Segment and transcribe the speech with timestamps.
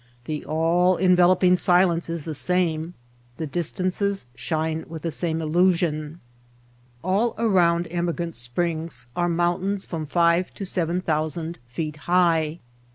[0.25, 2.95] The all enveloping silence is the same.
[3.37, 6.19] The distances shine with the same illusion.
[7.03, 12.61] All around Emigrant Springs are mountains from five to seven thousand feet high.